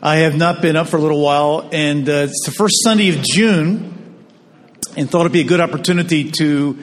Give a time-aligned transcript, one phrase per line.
[0.00, 3.08] I have not been up for a little while, and uh, it's the first Sunday
[3.08, 4.14] of June,
[4.96, 6.78] and thought it'd be a good opportunity to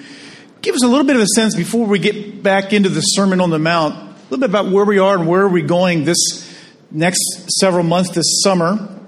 [0.62, 3.40] give us a little bit of a sense before we get back into the Sermon
[3.40, 6.04] on the Mount, a little bit about where we are and where we're we going
[6.04, 6.18] this
[6.92, 9.00] next several months this summer.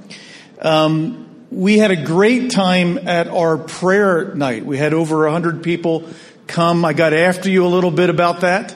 [0.62, 4.66] Um, we had a great time at our prayer night.
[4.66, 6.08] We had over 100 people
[6.48, 6.86] come.
[6.86, 8.74] I got after you a little bit about that,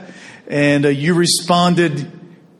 [0.47, 2.11] and uh, you responded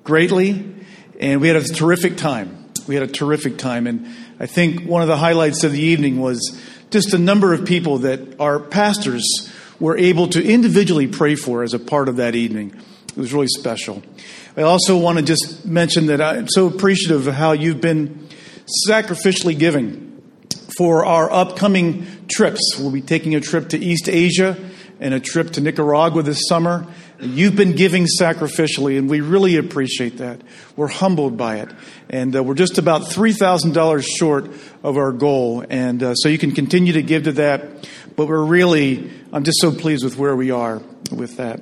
[0.05, 0.73] greatly,
[1.19, 2.59] and we had a terrific time.
[2.91, 4.05] We had a terrific time, and
[4.37, 7.99] I think one of the highlights of the evening was just the number of people
[7.99, 9.23] that our pastors
[9.79, 12.75] were able to individually pray for as a part of that evening.
[13.07, 14.03] It was really special.
[14.57, 18.27] I also want to just mention that I'm so appreciative of how you've been
[18.89, 20.21] sacrificially giving
[20.77, 22.77] for our upcoming trips.
[22.77, 24.57] We'll be taking a trip to East Asia
[24.99, 26.85] and a trip to Nicaragua this summer.
[27.23, 30.41] You've been giving sacrificially, and we really appreciate that.
[30.75, 31.69] We're humbled by it.
[32.09, 34.49] And uh, we're just about $3,000 short
[34.81, 35.63] of our goal.
[35.69, 37.87] And uh, so you can continue to give to that.
[38.15, 41.61] But we're really, I'm just so pleased with where we are with that.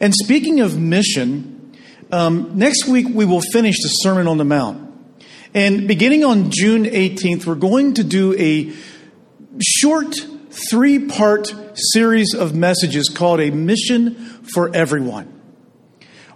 [0.00, 1.76] And speaking of mission,
[2.10, 4.94] um, next week we will finish the Sermon on the Mount.
[5.52, 8.72] And beginning on June 18th, we're going to do a
[9.62, 10.14] short
[10.70, 15.40] three part series of messages called A Mission for Everyone.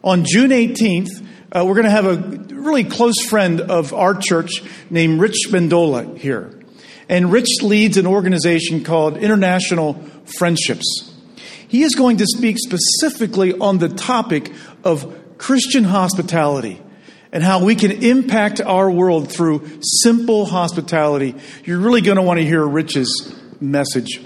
[0.02, 2.16] On June 18th, uh, we're going to have a
[2.54, 6.60] really close friend of our church named Rich Mendola here.
[7.08, 9.94] And Rich leads an organization called International
[10.36, 11.14] Friendships.
[11.68, 14.52] He is going to speak specifically on the topic
[14.84, 16.80] of Christian hospitality
[17.32, 21.34] and how we can impact our world through simple hospitality.
[21.64, 24.20] You're really going to want to hear Rich's message.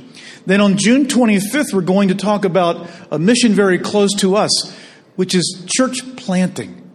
[0.46, 4.76] Then on June 25th, we're going to talk about a mission very close to us,
[5.16, 6.90] which is church planting.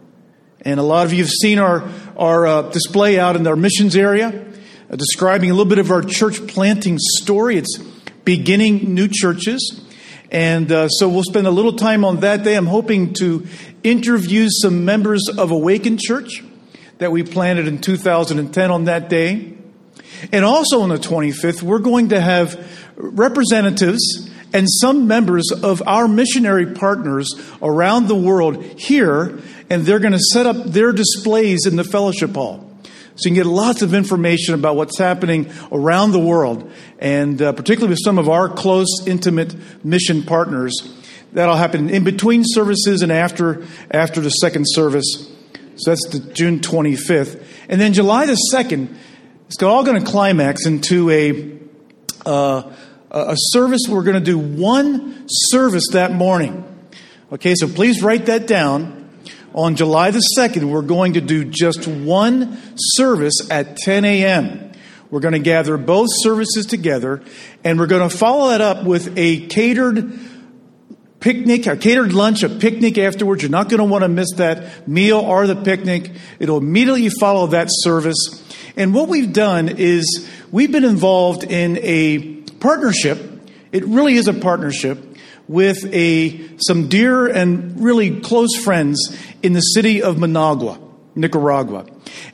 [0.62, 3.96] And a lot of you have seen our, our uh, display out in our missions
[3.96, 4.46] area,
[4.90, 7.56] uh, describing a little bit of our church planting story.
[7.56, 7.78] It's
[8.24, 9.82] beginning new churches.
[10.30, 12.54] And uh, so we'll spend a little time on that day.
[12.54, 13.46] I'm hoping to
[13.82, 16.44] interview some members of Awaken Church
[16.98, 19.54] that we planted in 2010 on that day.
[20.32, 22.60] And also on the 25th, we're going to have
[22.98, 27.28] representatives and some members of our missionary partners
[27.62, 29.38] around the world here,
[29.70, 32.64] and they're going to set up their displays in the fellowship hall.
[33.16, 37.52] So you can get lots of information about what's happening around the world, and uh,
[37.52, 40.94] particularly with some of our close, intimate mission partners.
[41.32, 45.28] That'll happen in between services and after after the second service.
[45.76, 48.94] So that's the June 25th, and then July the 2nd.
[49.46, 51.58] It's all going to climax into a
[52.24, 52.72] uh,
[53.10, 53.82] a service.
[53.88, 56.64] We're going to do one service that morning.
[57.32, 58.96] Okay, so please write that down.
[59.54, 64.72] On July the 2nd, we're going to do just one service at 10 a.m.
[65.10, 67.22] We're going to gather both services together,
[67.64, 70.18] and we're going to follow that up with a catered
[71.20, 73.42] picnic, a catered lunch, a picnic afterwards.
[73.42, 76.12] You're not going to want to miss that meal or the picnic.
[76.38, 78.44] It'll immediately follow that service.
[78.76, 83.18] And what we've done is we've been involved in a partnership.
[83.72, 84.98] It really is a partnership
[85.46, 90.78] with a, some dear and really close friends in the city of Managua,
[91.14, 91.86] Nicaragua.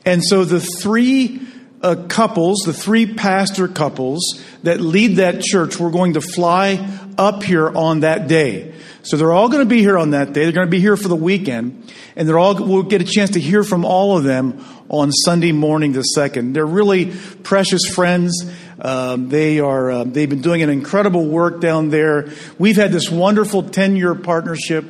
[0.05, 1.41] And so the three
[1.81, 7.43] uh, couples, the three pastor couples that lead that church, we're going to fly up
[7.43, 8.73] here on that day.
[9.03, 10.43] So they're all going to be here on that day.
[10.43, 13.31] They're going to be here for the weekend, and they're all we'll get a chance
[13.31, 16.53] to hear from all of them on Sunday morning the second.
[16.53, 17.13] They're really
[17.43, 18.51] precious friends.
[18.79, 22.29] Um, they are uh, they've been doing an incredible work down there.
[22.59, 24.85] We've had this wonderful ten year partnership,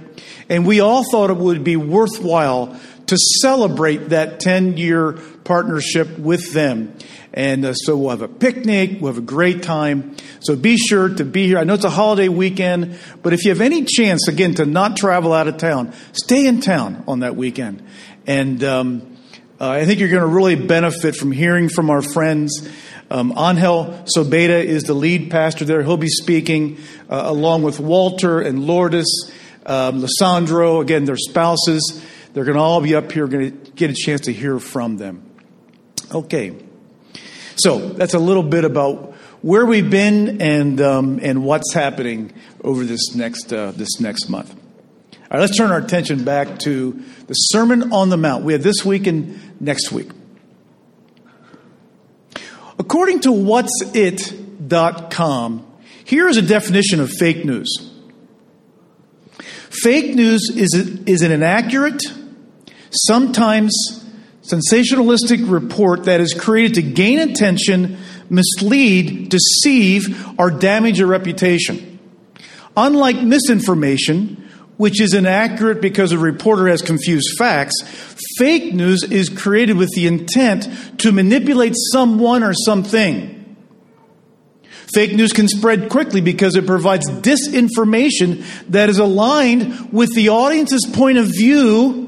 [0.49, 5.13] and we all thought it would be worthwhile to celebrate that ten year
[5.43, 6.95] partnership with them.
[7.35, 10.15] And uh, so we'll have a picnic, we'll have a great time.
[10.39, 11.57] So be sure to be here.
[11.57, 14.95] I know it's a holiday weekend, but if you have any chance, again, to not
[14.95, 17.83] travel out of town, stay in town on that weekend.
[18.25, 19.17] And um,
[19.59, 22.69] uh, I think you're going to really benefit from hearing from our friends.
[23.11, 25.83] Um, Angel Sobeda is the lead pastor there.
[25.83, 26.79] He'll be speaking
[27.09, 29.31] uh, along with Walter and Lourdes,
[29.65, 32.03] um, Lissandro, again, their spouses.
[32.33, 34.97] They're going to all be up here, going to get a chance to hear from
[34.97, 35.23] them.
[36.11, 36.55] Okay.
[37.55, 42.83] So that's a little bit about where we've been and, um, and what's happening over
[42.83, 44.53] this next, uh, this next month.
[44.55, 48.43] All right, let's turn our attention back to the Sermon on the Mount.
[48.43, 50.09] We have this week and next week.
[52.77, 54.51] According to WhatIs.com,
[56.03, 57.91] here is a definition of fake news.
[59.69, 60.73] Fake news is,
[61.05, 62.01] is an inaccurate,
[62.91, 63.73] sometimes
[64.41, 67.97] sensationalistic report that is created to gain attention,
[68.29, 71.99] mislead, deceive, or damage a reputation.
[72.77, 74.44] Unlike misinformation,
[74.77, 77.73] which is inaccurate because a reporter has confused facts,
[78.37, 83.31] fake news is created with the intent to manipulate someone or something.
[84.93, 90.85] Fake news can spread quickly because it provides disinformation that is aligned with the audience's
[90.85, 92.05] point of view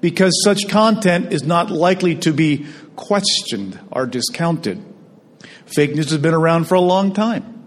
[0.00, 4.82] because such content is not likely to be questioned or discounted.
[5.66, 7.57] Fake news has been around for a long time.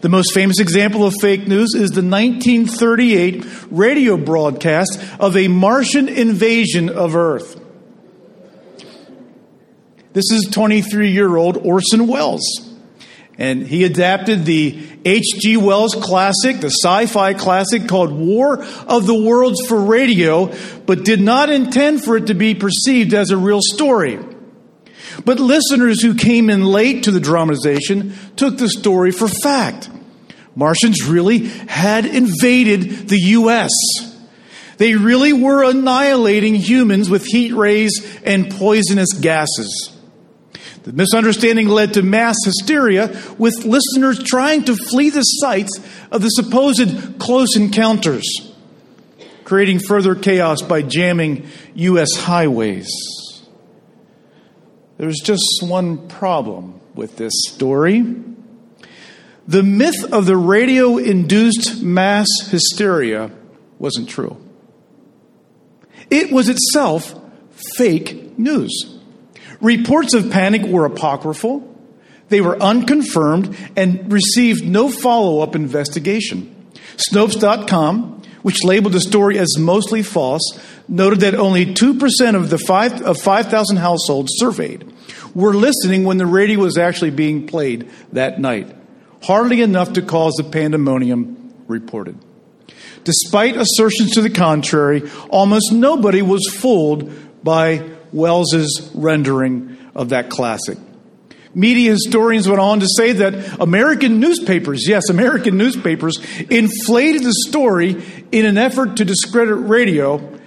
[0.00, 6.08] The most famous example of fake news is the 1938 radio broadcast of a Martian
[6.08, 7.60] invasion of Earth.
[10.12, 12.42] This is 23 year old Orson Welles.
[13.38, 15.56] And he adapted the H.G.
[15.56, 20.54] Wells classic, the sci fi classic called War of the Worlds for radio,
[20.84, 24.18] but did not intend for it to be perceived as a real story.
[25.24, 29.90] But listeners who came in late to the dramatization took the story for fact.
[30.54, 33.70] Martians really had invaded the U.S.
[34.78, 39.96] They really were annihilating humans with heat rays and poisonous gases.
[40.82, 45.78] The misunderstanding led to mass hysteria, with listeners trying to flee the sites
[46.10, 48.24] of the supposed close encounters,
[49.44, 52.16] creating further chaos by jamming U.S.
[52.16, 52.88] highways.
[55.00, 58.04] There's just one problem with this story.
[59.48, 63.30] The myth of the radio induced mass hysteria
[63.78, 64.36] wasn't true.
[66.10, 67.18] It was itself
[67.78, 68.98] fake news.
[69.62, 71.66] Reports of panic were apocryphal,
[72.28, 76.54] they were unconfirmed, and received no follow up investigation.
[76.98, 80.42] Snopes.com, which labeled the story as mostly false,
[80.88, 84.89] noted that only 2% of the 5 of 5,000 households surveyed
[85.34, 88.74] were listening when the radio was actually being played that night.
[89.22, 92.18] Hardly enough to cause the pandemonium reported.
[93.04, 97.10] Despite assertions to the contrary, almost nobody was fooled
[97.42, 100.78] by Wells's rendering of that classic.
[101.54, 106.18] Media historians went on to say that American newspapers, yes, American newspapers,
[106.48, 110.38] inflated the story in an effort to discredit radio,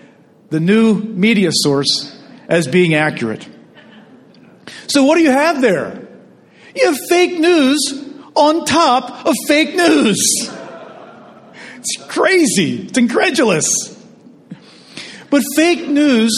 [0.49, 3.47] the new media source, as being accurate.
[4.93, 6.07] So, what do you have there?
[6.75, 7.79] You have fake news
[8.35, 10.19] on top of fake news.
[11.77, 13.65] It's crazy, it's incredulous.
[15.31, 16.31] But fake news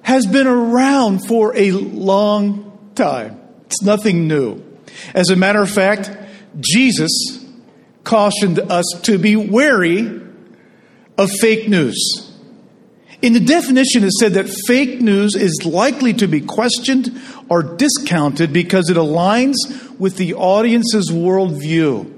[0.00, 3.38] has been around for a long time.
[3.66, 4.62] It's nothing new.
[5.12, 6.10] As a matter of fact,
[6.58, 7.10] Jesus
[8.02, 10.22] cautioned us to be wary
[11.18, 12.29] of fake news.
[13.22, 18.52] In the definition, it said that fake news is likely to be questioned or discounted
[18.52, 19.56] because it aligns
[19.98, 22.16] with the audience's worldview.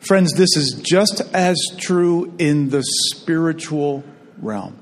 [0.00, 4.04] Friends, this is just as true in the spiritual
[4.36, 4.78] realm.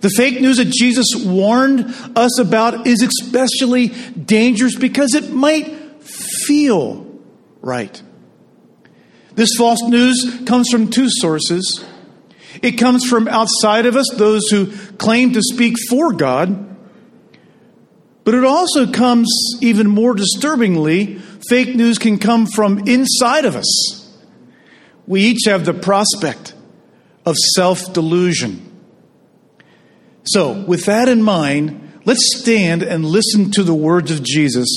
[0.00, 7.06] The fake news that Jesus warned us about is especially dangerous because it might feel
[7.60, 8.02] right.
[9.34, 11.84] This false news comes from two sources.
[12.62, 14.66] It comes from outside of us, those who
[14.98, 16.66] claim to speak for God.
[18.24, 19.28] But it also comes,
[19.60, 24.06] even more disturbingly, fake news can come from inside of us.
[25.06, 26.54] We each have the prospect
[27.24, 28.66] of self delusion.
[30.24, 34.68] So, with that in mind, let's stand and listen to the words of Jesus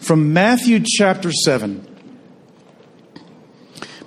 [0.00, 1.86] from Matthew chapter 7,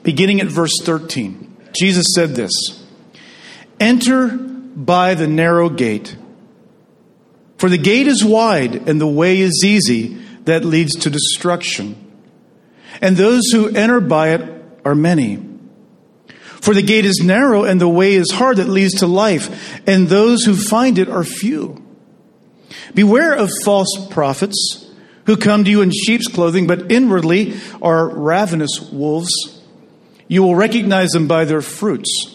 [0.04, 1.58] beginning at verse 13.
[1.74, 2.85] Jesus said this
[3.80, 6.16] Enter by the narrow gate,
[7.58, 11.96] for the gate is wide and the way is easy that leads to destruction,
[13.02, 15.44] and those who enter by it are many.
[16.62, 20.08] For the gate is narrow and the way is hard that leads to life, and
[20.08, 21.82] those who find it are few.
[22.94, 24.90] Beware of false prophets
[25.26, 29.32] who come to you in sheep's clothing, but inwardly are ravenous wolves.
[30.28, 32.35] You will recognize them by their fruits.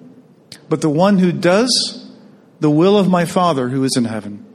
[0.71, 2.09] but the one who does
[2.61, 4.45] the will of my Father who is in heaven.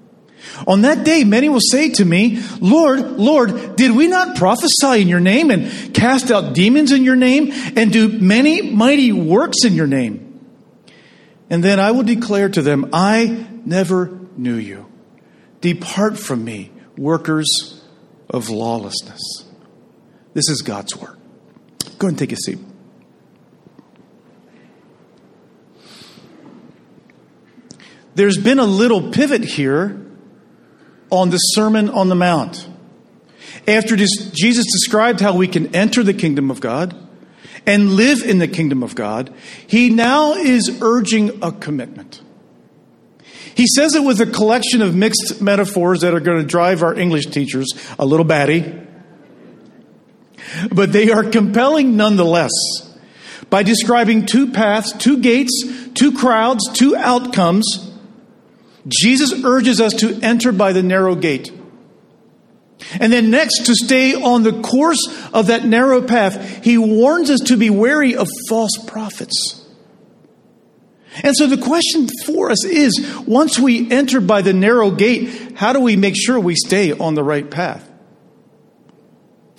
[0.67, 5.09] On that day, many will say to me, Lord, Lord, did we not prophesy in
[5.09, 9.75] your name and cast out demons in your name and do many mighty works in
[9.75, 10.41] your name?
[11.51, 14.87] And then I will declare to them, I never knew you.
[15.61, 17.85] Depart from me, workers
[18.31, 19.21] of lawlessness.
[20.33, 21.19] This is God's word.
[21.99, 22.59] Go and take a seat.
[28.17, 30.01] There's been a little pivot here
[31.11, 32.67] on the Sermon on the Mount.
[33.69, 36.97] After Jesus described how we can enter the kingdom of God
[37.67, 39.35] and live in the kingdom of God,
[39.67, 42.23] he now is urging a commitment.
[43.55, 46.95] He says it with a collection of mixed metaphors that are going to drive our
[46.95, 47.67] English teachers
[47.99, 48.81] a little batty,
[50.73, 52.53] but they are compelling nonetheless
[53.51, 55.53] by describing two paths, two gates,
[55.93, 57.86] two crowds, two outcomes
[58.89, 61.53] Jesus urges us to enter by the narrow gate.
[63.01, 65.03] And then next, to stay on the course
[65.33, 69.63] of that narrow path, he warns us to be wary of false prophets.
[71.23, 75.73] And so the question for us is once we enter by the narrow gate, how
[75.73, 77.91] do we make sure we stay on the right path?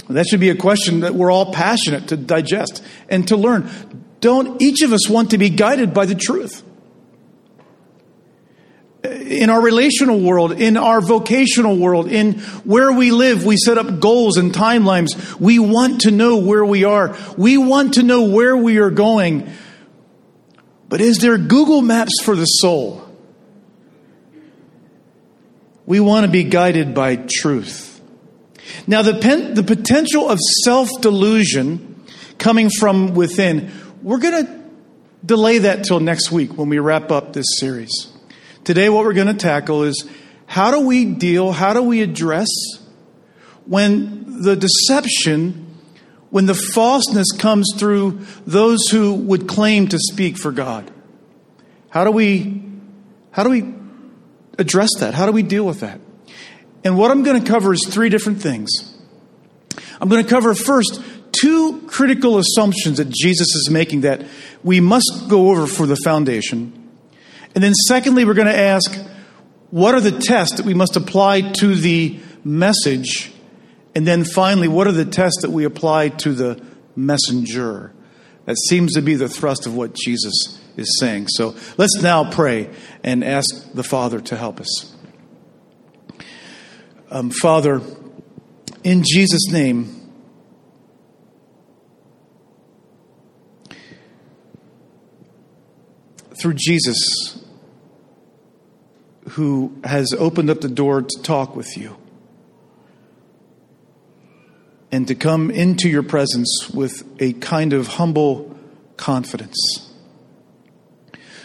[0.08, 3.70] That should be a question that we're all passionate to digest and to learn.
[4.22, 6.64] Don't each of us want to be guided by the truth?
[9.08, 14.00] In our relational world, in our vocational world, in where we live, we set up
[14.00, 15.40] goals and timelines.
[15.40, 17.16] We want to know where we are.
[17.38, 19.52] We want to know where we are going.
[20.90, 23.04] But is there Google Maps for the soul?
[25.86, 28.02] We want to be guided by truth.
[28.86, 32.04] Now, the, pen, the potential of self delusion
[32.38, 33.72] coming from within,
[34.02, 34.64] we're going to
[35.26, 38.08] delay that till next week when we wrap up this series.
[38.68, 40.06] Today, what we're going to tackle is
[40.46, 42.50] how do we deal, how do we address
[43.66, 45.74] when the deception,
[46.32, 50.92] when the falseness comes through those who would claim to speak for God?
[51.92, 52.62] How do we,
[53.32, 53.74] how do we
[54.60, 55.14] address that?
[55.14, 56.02] How do we deal with that?
[56.84, 58.70] And what I'm going to cover is three different things.
[60.02, 64.26] I'm going to cover first two critical assumptions that Jesus is making that
[64.62, 66.77] we must go over for the foundation.
[67.58, 68.96] And then, secondly, we're going to ask
[69.72, 73.32] what are the tests that we must apply to the message?
[73.96, 76.64] And then finally, what are the tests that we apply to the
[76.96, 77.96] messenger?
[78.46, 81.30] That seems to be the thrust of what Jesus is saying.
[81.30, 82.70] So let's now pray
[83.04, 84.96] and ask the Father to help us.
[87.10, 87.82] Um, Father,
[88.84, 90.12] in Jesus' name,
[96.40, 97.37] through Jesus,
[99.38, 101.96] who has opened up the door to talk with you
[104.92, 108.58] and to come into your presence with a kind of humble
[108.98, 109.94] confidence.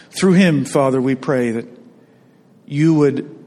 [0.09, 1.67] Through him, Father, we pray that
[2.65, 3.45] you would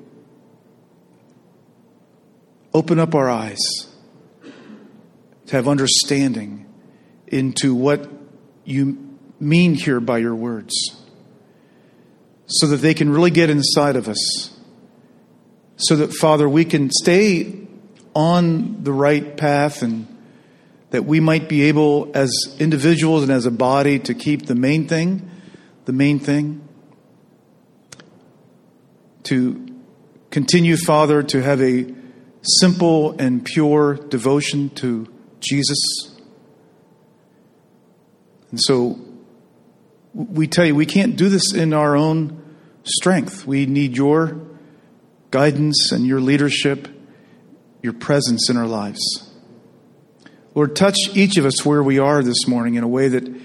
[2.72, 3.58] open up our eyes
[5.46, 6.72] to have understanding
[7.26, 8.08] into what
[8.64, 10.95] you mean here by your words
[12.46, 14.58] so that they can really get inside of us.
[15.76, 17.66] So that, Father, we can stay
[18.14, 20.06] on the right path and
[20.90, 24.88] that we might be able, as individuals and as a body, to keep the main
[24.88, 25.28] thing,
[25.84, 26.66] the main thing.
[29.24, 29.66] To
[30.30, 31.92] continue, Father, to have a
[32.42, 35.78] simple and pure devotion to Jesus.
[38.50, 38.98] And so
[40.16, 42.42] we tell you, we can't do this in our own
[42.84, 43.46] strength.
[43.46, 44.40] We need your
[45.30, 46.88] guidance and your leadership,
[47.82, 49.02] your presence in our lives.
[50.54, 53.40] Lord, touch each of us where we are this morning in a way that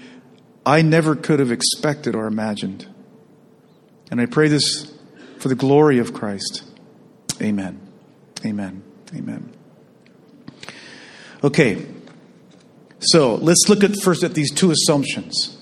[0.64, 2.86] I never could have expected or imagined.
[4.10, 4.90] And I pray this
[5.40, 6.64] for the glory of Christ.
[7.42, 7.86] Amen.
[8.46, 8.82] Amen.
[9.14, 9.52] Amen.
[11.44, 11.84] Okay.
[13.00, 15.58] So let's look at first at these two assumptions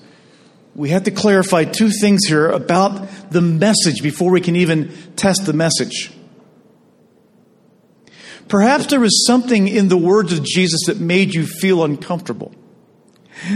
[0.75, 5.45] we have to clarify two things here about the message before we can even test
[5.45, 6.11] the message.
[8.47, 12.53] Perhaps there was something in the words of Jesus that made you feel uncomfortable,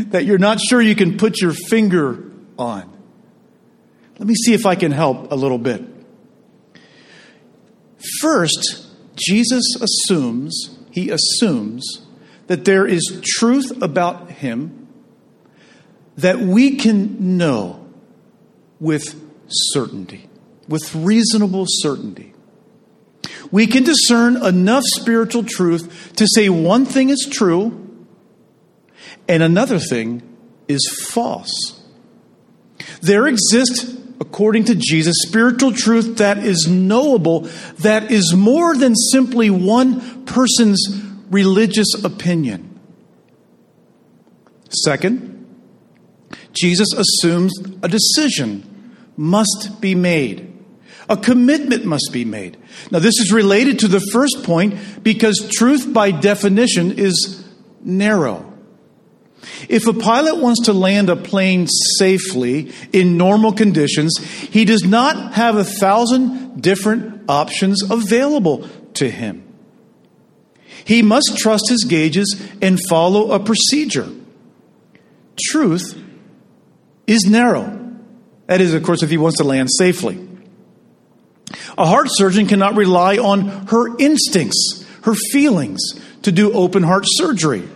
[0.07, 2.91] that you're not sure you can put your finger on.
[4.17, 5.83] Let me see if I can help a little bit.
[8.21, 12.05] First, Jesus assumes, he assumes
[12.47, 14.84] that there is truth about him
[16.17, 17.85] that we can know
[18.79, 20.29] with certainty,
[20.67, 22.33] with reasonable certainty.
[23.51, 27.81] we can discern enough spiritual truth to say one thing is true
[29.27, 30.21] and another thing
[30.67, 31.81] is false.
[33.01, 37.41] There exists, according to Jesus, spiritual truth that is knowable,
[37.79, 42.79] that is more than simply one person's religious opinion.
[44.69, 45.34] Second,
[46.55, 50.51] Jesus assumes a decision must be made.
[51.07, 52.57] A commitment must be made.
[52.89, 57.45] Now, this is related to the first point because truth, by definition, is
[57.81, 58.51] narrow.
[59.69, 61.67] If a pilot wants to land a plane
[61.99, 69.43] safely in normal conditions, he does not have a thousand different options available to him.
[70.85, 74.09] He must trust his gauges and follow a procedure.
[75.39, 76.01] Truth
[77.07, 77.81] is narrow.
[78.47, 80.27] That is, of course, if he wants to land safely.
[81.77, 85.81] A heart surgeon cannot rely on her instincts, her feelings,
[86.23, 87.67] to do open heart surgery.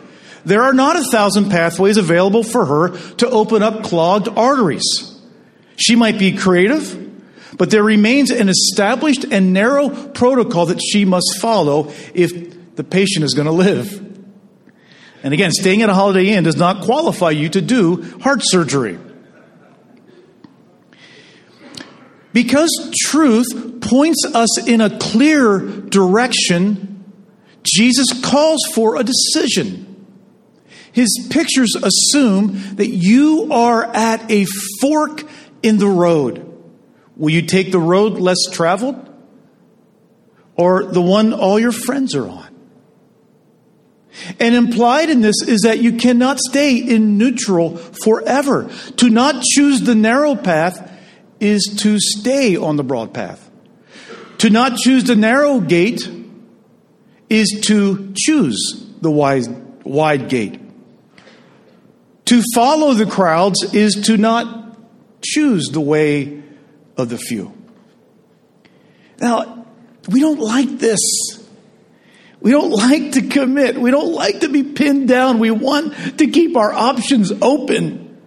[0.45, 5.15] There are not a thousand pathways available for her to open up clogged arteries.
[5.75, 11.39] She might be creative, but there remains an established and narrow protocol that she must
[11.39, 14.05] follow if the patient is going to live.
[15.21, 18.97] And again, staying at a Holiday Inn does not qualify you to do heart surgery.
[22.31, 27.03] Because truth points us in a clear direction,
[27.63, 29.85] Jesus calls for a decision.
[30.91, 34.45] His pictures assume that you are at a
[34.81, 35.23] fork
[35.63, 36.45] in the road.
[37.15, 39.05] Will you take the road less traveled
[40.55, 42.49] or the one all your friends are on?
[44.39, 48.69] And implied in this is that you cannot stay in neutral forever.
[48.97, 50.88] To not choose the narrow path
[51.39, 53.49] is to stay on the broad path.
[54.39, 56.09] To not choose the narrow gate
[57.29, 60.59] is to choose the wide, wide gate.
[62.25, 64.77] To follow the crowds is to not
[65.21, 66.41] choose the way
[66.97, 67.53] of the few.
[69.19, 69.65] Now,
[70.07, 70.99] we don't like this.
[72.41, 73.79] We don't like to commit.
[73.79, 75.39] We don't like to be pinned down.
[75.39, 78.17] We want to keep our options open.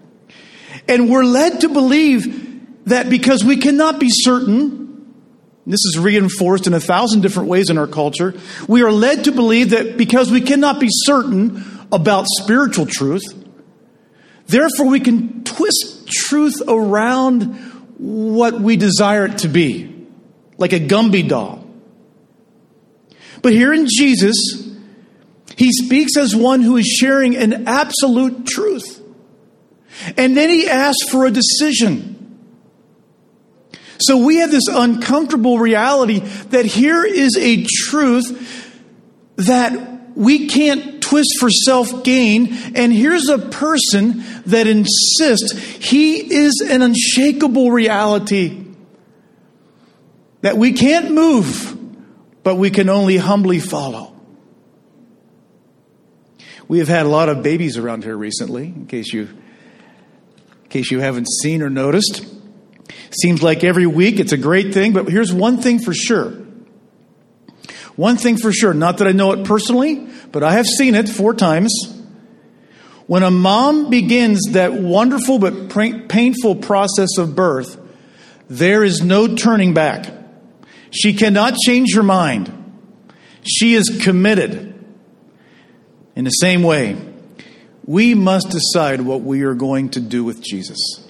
[0.86, 2.41] And we're led to believe
[2.86, 5.14] that because we cannot be certain,
[5.66, 8.34] this is reinforced in a thousand different ways in our culture,
[8.68, 13.22] we are led to believe that because we cannot be certain about spiritual truth,
[14.46, 17.54] Therefore, we can twist truth around
[17.96, 20.06] what we desire it to be,
[20.58, 21.66] like a Gumby doll.
[23.40, 24.36] But here in Jesus,
[25.56, 29.00] he speaks as one who is sharing an absolute truth.
[30.16, 32.11] And then he asks for a decision.
[34.02, 38.78] So we have this uncomfortable reality that here is a truth
[39.36, 42.52] that we can't twist for self gain.
[42.74, 48.64] And here's a person that insists he is an unshakable reality
[50.40, 51.78] that we can't move,
[52.42, 54.14] but we can only humbly follow.
[56.66, 59.22] We have had a lot of babies around here recently, in case you,
[60.64, 62.24] in case you haven't seen or noticed.
[63.20, 66.30] Seems like every week it's a great thing, but here's one thing for sure.
[67.96, 71.08] One thing for sure, not that I know it personally, but I have seen it
[71.08, 71.72] four times.
[73.06, 77.78] When a mom begins that wonderful but painful process of birth,
[78.48, 80.06] there is no turning back.
[80.90, 82.52] She cannot change her mind.
[83.42, 84.70] She is committed.
[86.14, 86.96] In the same way,
[87.84, 91.01] we must decide what we are going to do with Jesus.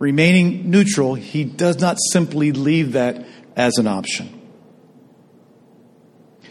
[0.00, 4.40] Remaining neutral, he does not simply leave that as an option.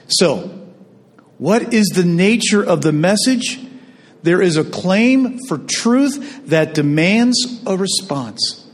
[0.08, 0.56] So,
[1.40, 3.60] what is the nature of the message?
[4.22, 8.68] There is a claim for truth that demands a response.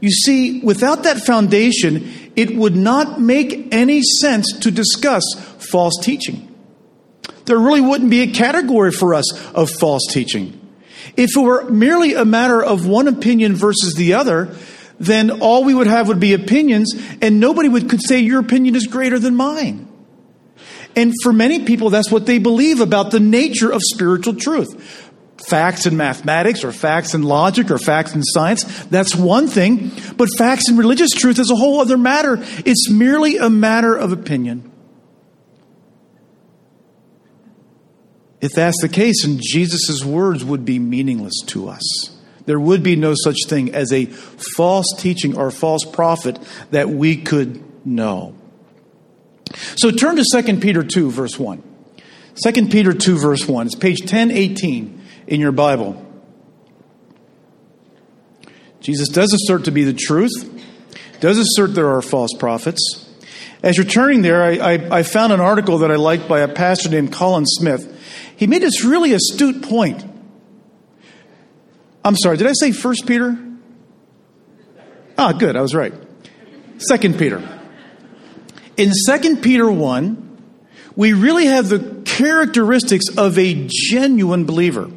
[0.00, 5.24] You see, without that foundation, it would not make any sense to discuss
[5.58, 6.46] false teaching.
[7.46, 10.59] There really wouldn't be a category for us of false teaching.
[11.16, 14.54] If it were merely a matter of one opinion versus the other,
[14.98, 18.76] then all we would have would be opinions, and nobody would could say your opinion
[18.76, 19.88] is greater than mine.
[20.94, 25.06] And for many people, that's what they believe about the nature of spiritual truth.
[25.46, 29.90] Facts in mathematics, or facts in logic, or facts in science, that's one thing.
[30.16, 32.38] But facts in religious truth is a whole other matter.
[32.66, 34.70] It's merely a matter of opinion.
[38.40, 41.82] If that's the case, then Jesus' words would be meaningless to us.
[42.46, 46.38] There would be no such thing as a false teaching or false prophet
[46.70, 48.34] that we could know.
[49.76, 51.62] So turn to 2 Peter 2, verse 1.
[52.42, 53.66] 2 Peter 2, verse 1.
[53.66, 56.06] It's page 1018 in your Bible.
[58.80, 60.32] Jesus does assert to be the truth,
[61.20, 63.06] does assert there are false prophets.
[63.62, 66.48] As you're turning there, I, I, I found an article that I liked by a
[66.48, 67.98] pastor named Colin Smith.
[68.40, 70.02] He made this really astute point.
[72.02, 73.36] I'm sorry, did I say First Peter?
[75.18, 75.92] Ah, good, I was right.
[76.78, 77.46] Second Peter.
[78.78, 80.38] In Second Peter 1,
[80.96, 84.90] we really have the characteristics of a genuine believer.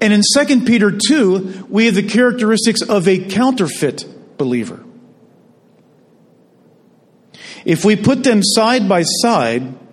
[0.00, 4.04] And in 2 Peter 2, we have the characteristics of a counterfeit
[4.38, 4.84] believer.
[7.64, 9.83] If we put them side by side,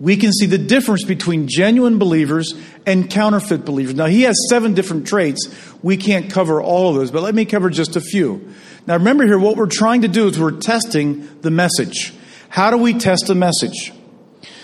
[0.00, 2.54] we can see the difference between genuine believers
[2.86, 3.94] and counterfeit believers.
[3.94, 5.54] Now, he has seven different traits.
[5.82, 8.52] We can't cover all of those, but let me cover just a few.
[8.86, 12.14] Now, remember here, what we're trying to do is we're testing the message.
[12.48, 13.92] How do we test a message?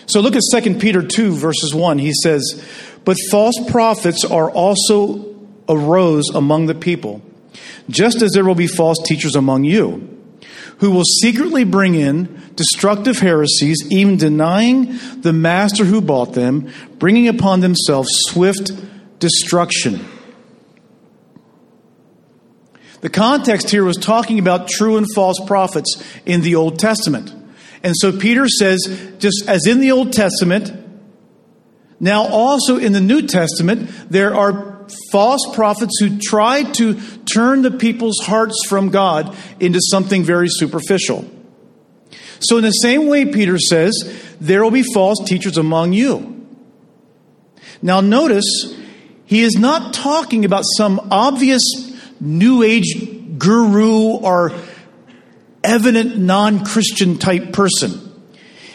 [0.07, 1.99] So look at 2 Peter 2, verses 1.
[1.99, 2.65] He says,
[3.05, 5.37] But false prophets are also
[5.69, 7.21] arose among the people,
[7.91, 10.16] just as there will be false teachers among you
[10.79, 17.29] who will secretly bring in destructive heresies, even denying the master who bought them, bringing
[17.29, 18.73] upon themselves swift
[19.19, 20.05] destruction.
[23.01, 27.33] The context here was talking about true and false prophets in the Old Testament.
[27.83, 30.73] And so Peter says, just as in the Old Testament,
[32.01, 34.76] now also in the New Testament, there are
[35.11, 37.01] false prophets who try to
[37.33, 41.25] turn the people's hearts from God into something very superficial.
[42.41, 43.95] So, in the same way, Peter says,
[44.41, 46.47] there will be false teachers among you.
[47.83, 48.75] Now, notice,
[49.25, 51.63] he is not talking about some obvious
[52.21, 54.53] New Age guru or
[55.65, 58.03] evident non Christian type person.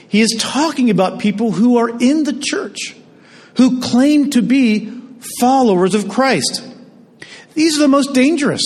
[0.07, 2.95] He is talking about people who are in the church,
[3.55, 5.00] who claim to be
[5.39, 6.63] followers of Christ.
[7.53, 8.61] These are the most dangerous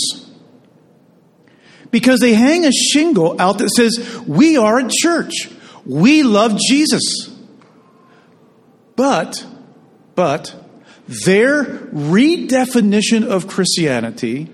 [1.92, 5.50] because they hang a shingle out that says, We are a church.
[5.86, 7.30] We love Jesus.
[8.96, 9.46] But,
[10.16, 10.56] but,
[11.08, 14.50] their redefinition of Christianity,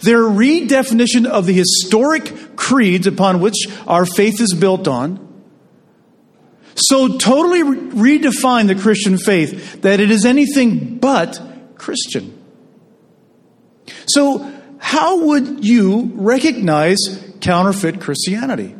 [0.00, 5.29] their redefinition of the historic creeds upon which our faith is built on,
[6.80, 11.40] so totally re- redefine the Christian faith that it is anything but
[11.76, 12.36] Christian.
[14.06, 16.98] So, how would you recognize
[17.40, 18.76] counterfeit Christianity?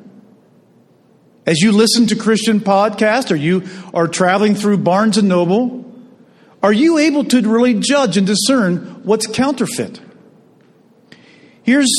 [1.46, 5.84] As you listen to Christian podcasts or you are traveling through Barnes and Noble,
[6.62, 10.00] are you able to really judge and discern what's counterfeit?
[11.62, 11.90] Here's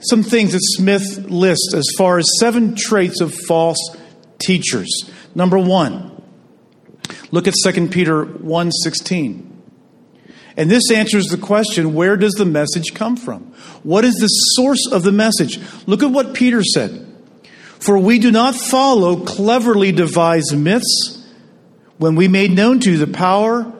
[0.00, 3.78] some things that Smith lists as far as seven traits of false
[4.38, 5.10] teachers.
[5.36, 6.22] Number one,
[7.30, 9.46] look at 2 Peter 1.16.
[10.56, 13.52] And this answers the question where does the message come from?
[13.82, 15.60] What is the source of the message?
[15.86, 17.06] Look at what Peter said.
[17.78, 21.22] For we do not follow cleverly devised myths
[21.98, 23.70] when we made known to you the power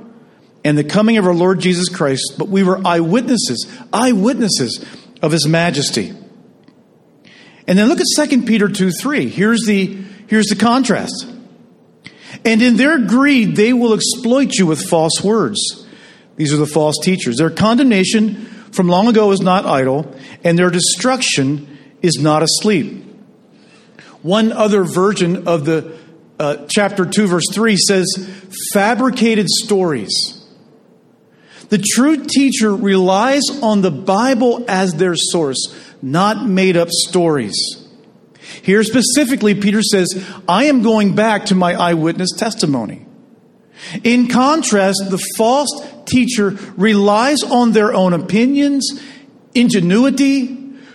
[0.63, 4.85] and the coming of our Lord Jesus Christ, but we were eyewitnesses, eyewitnesses
[5.23, 6.13] of his majesty.
[7.67, 9.31] And then look at 2 Peter 2 3.
[9.31, 9.87] Here's the,
[10.27, 11.33] here's the contrast.
[12.47, 15.59] And in their greed, they will exploit you with false words.
[16.37, 17.39] These are the false teachers.
[17.39, 23.05] Their condemnation from long ago is not idle, and their destruction is not asleep.
[24.23, 25.99] One other version of the
[26.39, 28.07] uh, chapter 2, verse 3 says,
[28.73, 30.45] fabricated stories.
[31.69, 37.86] The true teacher relies on the Bible as their source, not made up stories.
[38.67, 40.09] Here specifically, Peter says,
[40.49, 43.07] I am going back to my eyewitness testimony.
[44.03, 45.71] In contrast, the false
[46.05, 49.01] teacher relies on their own opinions,
[49.55, 50.49] ingenuity,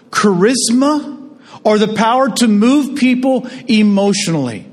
[0.10, 4.70] charisma, or the power to move people emotionally.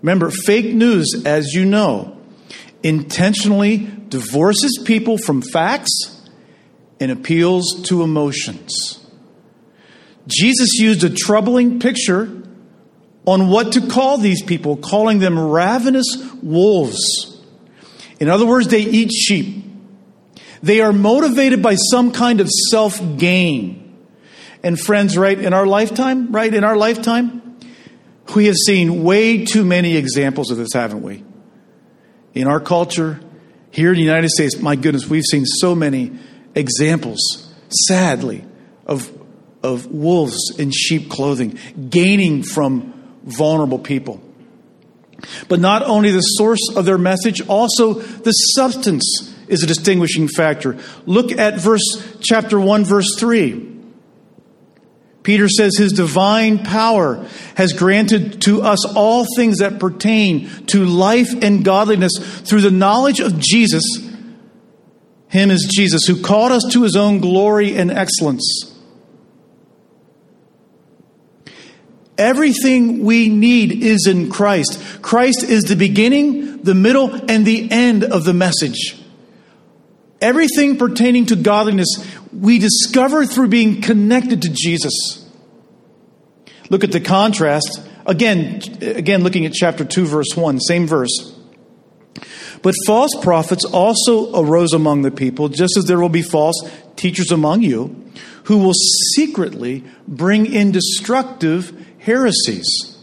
[0.00, 2.18] Remember, fake news, as you know,
[2.82, 3.76] intentionally
[4.08, 6.26] divorces people from facts
[6.98, 8.99] and appeals to emotions.
[10.30, 12.42] Jesus used a troubling picture
[13.26, 17.38] on what to call these people, calling them ravenous wolves.
[18.18, 19.64] In other words, they eat sheep.
[20.62, 23.78] They are motivated by some kind of self gain.
[24.62, 27.58] And friends, right, in our lifetime, right, in our lifetime,
[28.34, 31.24] we have seen way too many examples of this, haven't we?
[32.34, 33.20] In our culture,
[33.70, 36.12] here in the United States, my goodness, we've seen so many
[36.54, 37.18] examples,
[37.88, 38.44] sadly,
[38.86, 39.10] of
[39.62, 42.94] of wolves in sheep clothing, gaining from
[43.24, 44.20] vulnerable people.
[45.48, 50.78] But not only the source of their message, also the substance is a distinguishing factor.
[51.06, 51.82] Look at verse
[52.20, 53.68] chapter 1 verse 3.
[55.22, 61.30] Peter says his divine power has granted to us all things that pertain to life
[61.42, 63.84] and godliness through the knowledge of Jesus.
[65.28, 68.69] Him is Jesus who called us to his own glory and excellence.
[72.20, 74.78] Everything we need is in Christ.
[75.00, 79.02] Christ is the beginning, the middle, and the end of the message.
[80.20, 81.88] Everything pertaining to godliness
[82.30, 85.26] we discover through being connected to Jesus.
[86.68, 87.80] Look at the contrast.
[88.04, 91.34] Again, again looking at chapter 2 verse 1, same verse.
[92.60, 97.32] But false prophets also arose among the people, just as there will be false teachers
[97.32, 98.10] among you,
[98.44, 98.74] who will
[99.14, 102.96] secretly bring in destructive heresies.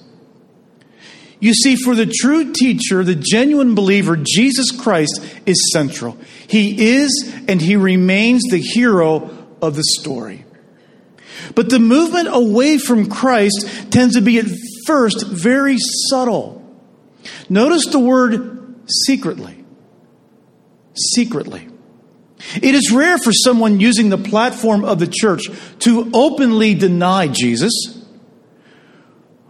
[1.39, 6.17] You see, for the true teacher, the genuine believer, Jesus Christ is central.
[6.47, 9.29] He is and he remains the hero
[9.61, 10.45] of the story.
[11.53, 14.47] But the movement away from Christ tends to be at
[14.85, 15.77] first very
[16.09, 16.63] subtle.
[17.49, 19.63] Notice the word secretly.
[20.95, 21.67] Secretly.
[22.55, 25.43] It is rare for someone using the platform of the church
[25.79, 27.96] to openly deny Jesus.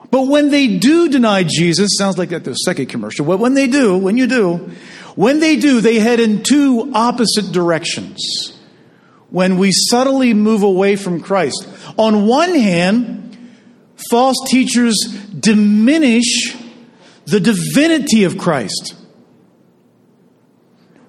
[0.10, 3.68] But when they do deny Jesus, sounds like that the second commercial, but when they
[3.68, 4.72] do, when you do,
[5.16, 8.54] when they do, they head in two opposite directions.
[9.30, 11.68] When we subtly move away from Christ.
[11.98, 13.38] On one hand,
[14.10, 14.96] false teachers
[15.38, 16.56] diminish
[17.26, 18.96] the divinity of Christ,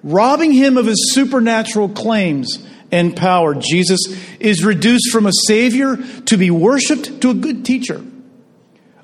[0.03, 3.55] robbing him of his supernatural claims and power.
[3.55, 4.01] Jesus
[4.41, 8.03] is reduced from a savior to be worshiped to a good teacher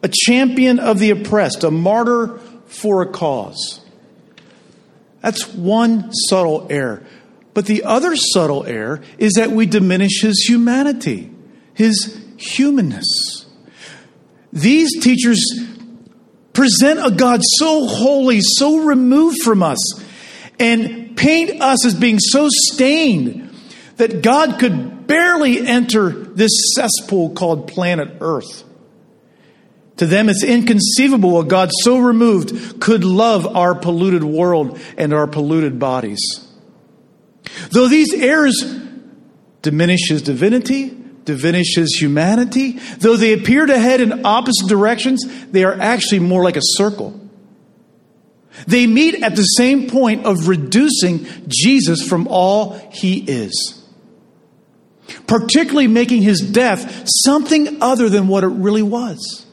[0.05, 2.37] a champion of the oppressed, a martyr
[2.67, 3.81] for a cause.
[5.21, 7.03] That's one subtle error.
[7.55, 11.31] But the other subtle error is that we diminish his humanity,
[11.73, 13.47] his humanness.
[14.53, 15.43] These teachers
[16.53, 19.79] present a God so holy, so removed from us,
[20.59, 23.49] and paint us as being so stained
[23.95, 28.64] that God could barely enter this cesspool called planet Earth.
[29.97, 35.27] To them, it's inconceivable a God so removed could love our polluted world and our
[35.27, 36.19] polluted bodies.
[37.71, 38.61] Though these errors
[39.61, 45.63] diminish his divinity, diminish his humanity, though they appear to head in opposite directions, they
[45.63, 47.19] are actually more like a circle.
[48.67, 53.83] They meet at the same point of reducing Jesus from all he is,
[55.27, 59.44] particularly making his death something other than what it really was.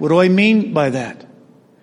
[0.00, 1.26] What do I mean by that?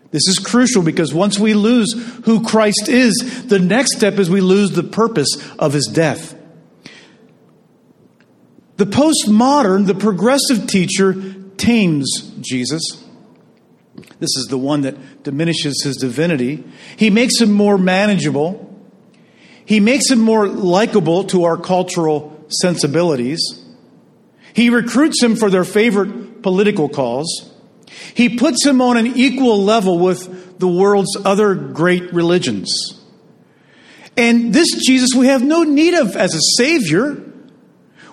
[0.09, 1.93] This is crucial because once we lose
[2.25, 6.35] who Christ is, the next step is we lose the purpose of his death.
[8.77, 11.13] The postmodern, the progressive teacher,
[11.57, 13.03] tames Jesus.
[14.19, 16.63] This is the one that diminishes his divinity.
[16.97, 18.63] He makes him more manageable.
[19.63, 23.63] He makes him more likable to our cultural sensibilities.
[24.53, 27.51] He recruits him for their favorite political cause.
[28.13, 32.93] He puts him on an equal level with the world's other great religions.
[34.15, 37.23] And this Jesus we have no need of as a Savior.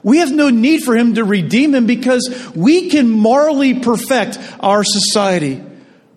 [0.02, 4.84] We have no need for him to redeem him because we can morally perfect our
[4.84, 5.62] society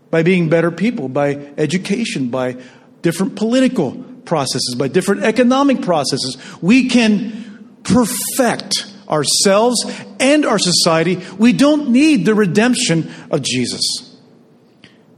[0.10, 2.58] by being better people, by education, by
[3.02, 3.92] different political
[4.26, 6.38] processes, by different economic processes.
[6.62, 9.86] We can perfect ourselves
[10.20, 11.22] and our society.
[11.38, 13.82] We don't need the redemption of Jesus.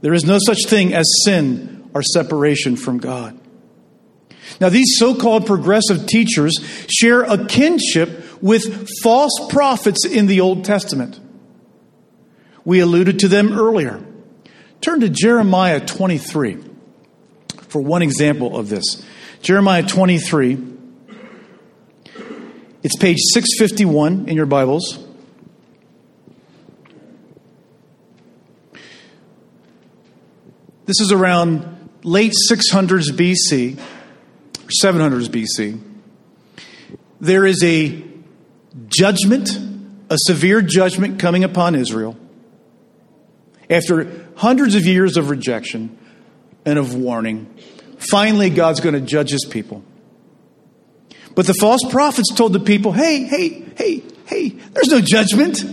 [0.00, 3.38] There is no such thing as sin or separation from God.
[4.60, 10.64] Now, these so called progressive teachers share a kinship with false prophets in the Old
[10.64, 11.20] Testament.
[12.64, 14.04] We alluded to them earlier.
[14.80, 16.58] Turn to Jeremiah 23
[17.68, 19.04] for one example of this.
[19.42, 20.69] Jeremiah 23
[22.82, 24.98] it's page 651 in your Bibles.
[30.86, 33.78] This is around late 600s BC,
[34.82, 35.78] 700s BC.
[37.20, 38.02] There is a
[38.88, 39.50] judgment,
[40.08, 42.16] a severe judgment coming upon Israel.
[43.68, 45.98] After hundreds of years of rejection
[46.64, 47.54] and of warning,
[48.10, 49.84] finally God's going to judge his people.
[51.34, 55.64] But the false prophets told the people, hey, hey, hey, hey, there's no judgment.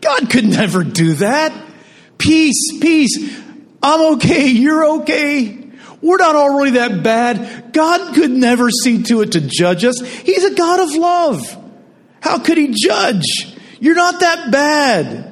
[0.00, 1.52] God could never do that.
[2.18, 3.16] Peace, peace.
[3.82, 4.48] I'm okay.
[4.48, 5.70] You're okay.
[6.02, 7.72] We're not already that bad.
[7.72, 10.00] God could never see to it to judge us.
[10.00, 11.56] He's a God of love.
[12.20, 13.24] How could he judge?
[13.80, 15.26] You're not that bad.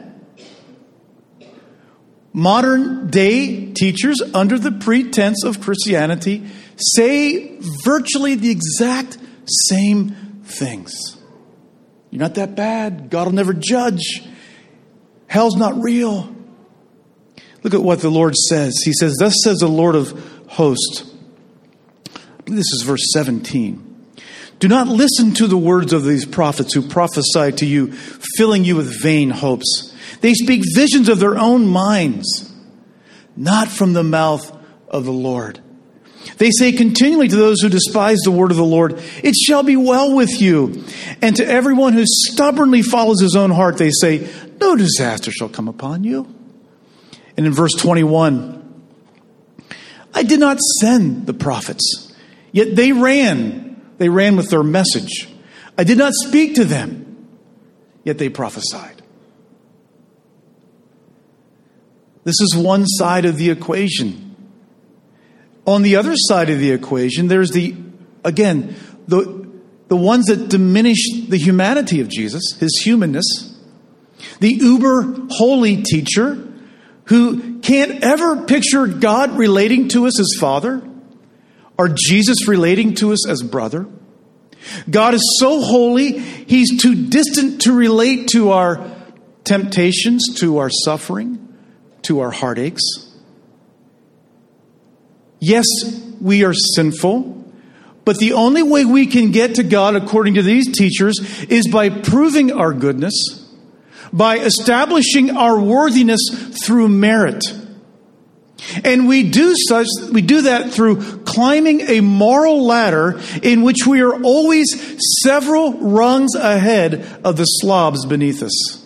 [2.33, 9.19] Modern day teachers, under the pretense of Christianity, say virtually the exact
[9.49, 11.17] same things.
[12.11, 13.11] You're not that bad.
[13.11, 14.23] God will never judge.
[15.27, 16.35] Hell's not real.
[17.63, 18.75] Look at what the Lord says.
[18.85, 20.11] He says, Thus says the Lord of
[20.49, 21.05] hosts.
[22.47, 23.85] This is verse 17.
[24.59, 27.93] Do not listen to the words of these prophets who prophesy to you,
[28.37, 29.95] filling you with vain hopes.
[30.21, 32.53] They speak visions of their own minds,
[33.37, 34.57] not from the mouth
[34.89, 35.61] of the Lord.
[36.39, 39.77] They say continually to those who despise the word of the Lord, It shall be
[39.77, 40.85] well with you.
[41.23, 44.29] And to everyone who stubbornly follows his own heart, they say,
[44.61, 46.33] No disaster shall come upon you.
[47.37, 48.57] And in verse 21,
[50.15, 52.13] I did not send the prophets,
[52.53, 53.81] yet they ran.
[53.99, 55.29] They ran with their message.
[55.77, 57.29] I did not speak to them,
[58.05, 59.03] yet they prophesied.
[62.25, 64.28] This is one side of the equation.
[65.69, 67.77] On the other side of the equation, there's the,
[68.25, 68.75] again,
[69.07, 69.51] the,
[69.89, 73.27] the ones that diminish the humanity of Jesus, his humanness,
[74.41, 76.43] the uber holy teacher
[77.05, 80.83] who can't ever picture God relating to us as Father
[81.77, 83.87] or Jesus relating to us as brother.
[84.89, 88.91] God is so holy, He's too distant to relate to our
[89.45, 91.59] temptations, to our suffering,
[92.05, 93.08] to our heartaches.
[95.41, 95.67] Yes,
[96.21, 97.35] we are sinful,
[98.05, 101.91] but the only way we can get to God, according to these teachers, is by
[101.91, 103.39] proving our goodness
[104.13, 106.21] by establishing our worthiness
[106.65, 107.43] through merit.
[108.85, 114.01] And we do such, we do that through climbing a moral ladder in which we
[114.01, 114.67] are always
[115.23, 118.85] several rungs ahead of the slobs beneath us.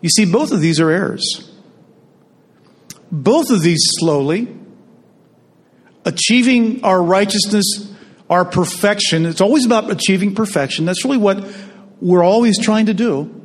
[0.00, 1.51] You see, both of these are errors.
[3.12, 4.48] Both of these slowly,
[6.04, 7.92] achieving our righteousness
[8.32, 9.26] our perfection.
[9.26, 10.86] It's always about achieving perfection.
[10.86, 11.46] That's really what
[12.00, 13.40] we're always trying to do.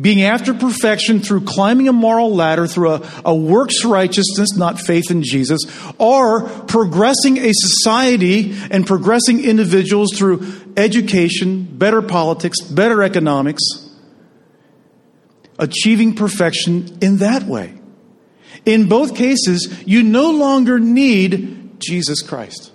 [0.00, 5.10] Being after perfection through climbing a moral ladder, through a, a works righteousness, not faith
[5.10, 5.60] in Jesus,
[5.98, 13.62] or progressing a society and progressing individuals through education, better politics, better economics,
[15.58, 17.74] achieving perfection in that way.
[18.66, 22.72] In both cases, you no longer need Jesus Christ.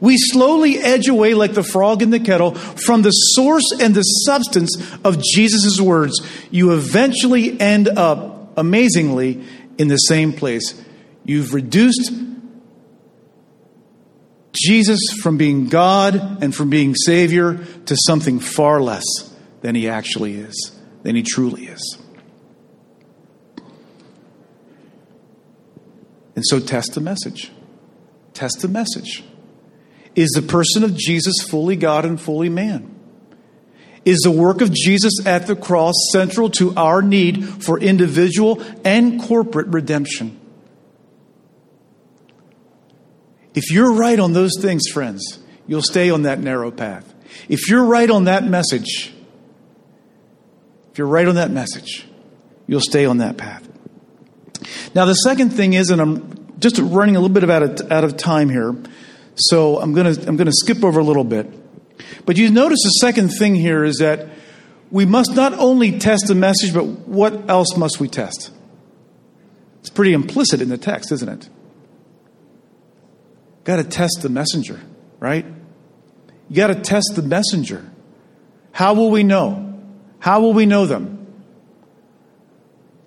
[0.00, 4.02] We slowly edge away like the frog in the kettle from the source and the
[4.02, 6.20] substance of Jesus' words.
[6.50, 9.42] You eventually end up, amazingly,
[9.76, 10.80] in the same place.
[11.24, 12.12] You've reduced
[14.54, 19.04] Jesus from being God and from being Savior to something far less
[19.62, 20.72] than he actually is,
[21.02, 21.98] than he truly is.
[26.38, 27.50] And so test the message.
[28.32, 29.24] Test the message.
[30.14, 32.94] Is the person of Jesus fully God and fully man?
[34.04, 39.20] Is the work of Jesus at the cross central to our need for individual and
[39.20, 40.38] corporate redemption?
[43.56, 47.12] If you're right on those things, friends, you'll stay on that narrow path.
[47.48, 49.12] If you're right on that message,
[50.92, 52.06] if you're right on that message,
[52.68, 53.68] you'll stay on that path.
[54.94, 58.04] Now, the second thing is, and I'm just running a little bit out of, out
[58.04, 58.74] of time here.
[59.36, 61.46] So I'm going to I'm going to skip over a little bit.
[62.26, 64.28] But you notice the second thing here is that
[64.90, 68.50] we must not only test the message, but what else must we test?
[69.80, 71.48] It's pretty implicit in the text, isn't it?
[73.64, 74.80] Got to test the messenger,
[75.20, 75.44] right?
[76.48, 77.88] You got to test the messenger.
[78.72, 79.80] How will we know?
[80.20, 81.26] How will we know them?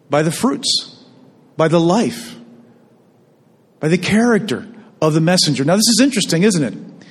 [0.09, 0.90] By the fruits,
[1.61, 2.35] by the life,
[3.79, 4.67] by the character,
[4.99, 5.63] of the messenger.
[5.63, 7.05] Now, this is interesting, isn't it?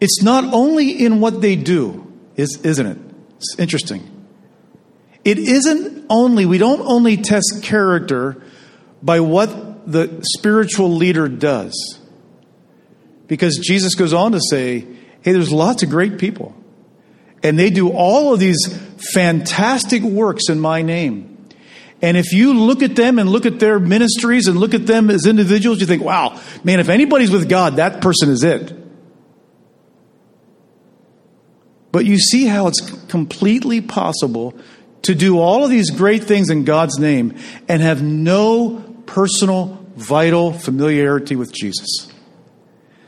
[0.00, 2.98] It's not only in what they do, is, isn't it?
[3.36, 4.26] It's interesting.
[5.24, 8.42] It isn't only, we don't only test character
[9.00, 12.00] by what the spiritual leader does.
[13.28, 14.80] Because Jesus goes on to say,
[15.22, 16.56] hey, there's lots of great people.
[17.44, 18.76] And they do all of these
[19.14, 21.33] fantastic works in my name.
[22.04, 25.08] And if you look at them and look at their ministries and look at them
[25.08, 28.76] as individuals, you think, wow, man, if anybody's with God, that person is it.
[31.92, 34.54] But you see how it's completely possible
[35.00, 37.38] to do all of these great things in God's name
[37.68, 42.12] and have no personal, vital familiarity with Jesus.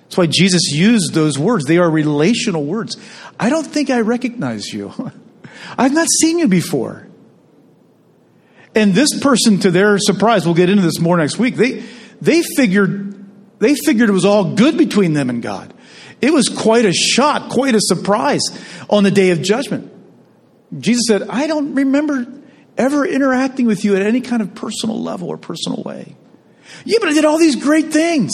[0.05, 1.66] That's why Jesus used those words.
[1.66, 2.97] They are relational words.
[3.38, 4.94] I don't think I recognize you.
[5.76, 7.05] I've not seen you before.
[8.77, 11.57] And this person, to their surprise, we'll get into this more next week.
[11.57, 11.83] They,
[12.20, 15.72] they figured, they figured it was all good between them and God.
[16.20, 18.43] It was quite a shock, quite a surprise
[18.91, 19.93] on the day of judgment.
[20.79, 22.27] Jesus said, I don't remember
[22.77, 26.14] ever interacting with you at any kind of personal level or personal way.
[26.85, 28.33] Yeah, but I did all these great things.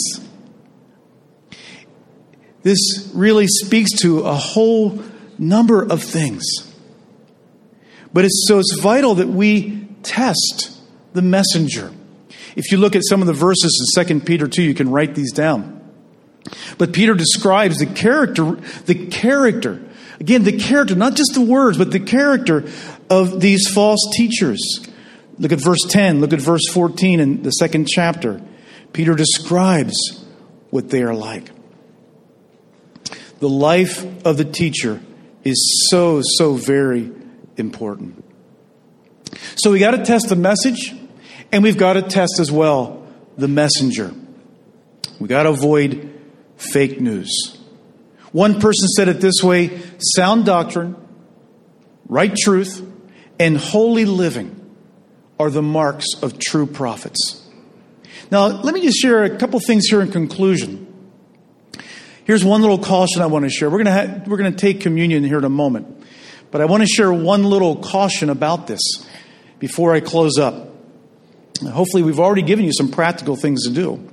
[2.63, 5.01] This really speaks to a whole
[5.37, 6.43] number of things.
[8.11, 10.77] But it's so it's vital that we test
[11.13, 11.91] the messenger.
[12.55, 15.15] If you look at some of the verses in 2 Peter 2, you can write
[15.15, 15.79] these down.
[16.77, 19.81] But Peter describes the character, the character,
[20.19, 22.69] again, the character, not just the words, but the character
[23.09, 24.59] of these false teachers.
[25.39, 28.41] Look at verse 10, look at verse 14 in the second chapter.
[28.91, 29.95] Peter describes
[30.69, 31.49] what they are like.
[33.39, 35.01] The life of the teacher
[35.43, 37.11] is so, so very
[37.57, 38.22] important.
[39.55, 40.93] So we got to test the message,
[41.51, 43.07] and we've got to test as well
[43.37, 44.13] the messenger.
[45.19, 46.13] We got to avoid
[46.57, 47.57] fake news.
[48.31, 50.95] One person said it this way sound doctrine,
[52.07, 52.85] right truth,
[53.39, 54.59] and holy living
[55.39, 57.47] are the marks of true prophets.
[58.31, 60.87] Now, let me just share a couple things here in conclusion.
[62.25, 63.69] Here's one little caution I want to share.
[63.69, 66.03] We're going to, we're going to take communion here in a moment,
[66.49, 68.79] but I want to share one little caution about this
[69.63, 70.55] before I close up.
[71.65, 74.05] Hopefully, we've already given you some practical things to do.